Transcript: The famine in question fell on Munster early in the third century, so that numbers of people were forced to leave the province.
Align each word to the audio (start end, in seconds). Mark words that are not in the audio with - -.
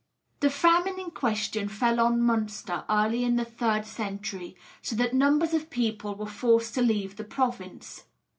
The 0.39 0.49
famine 0.49 0.99
in 0.99 1.11
question 1.11 1.67
fell 1.69 1.99
on 1.99 2.23
Munster 2.23 2.85
early 2.89 3.23
in 3.23 3.35
the 3.35 3.45
third 3.45 3.85
century, 3.85 4.55
so 4.81 4.95
that 4.95 5.13
numbers 5.13 5.53
of 5.53 5.69
people 5.69 6.15
were 6.15 6.25
forced 6.25 6.73
to 6.73 6.81
leave 6.81 7.17
the 7.17 7.23
province. 7.23 8.05